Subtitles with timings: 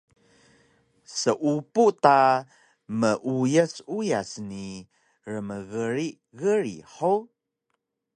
[1.17, 2.15] Seupu ta
[2.99, 4.65] meuyas uyas ni
[5.33, 7.23] rmgrig grig hug!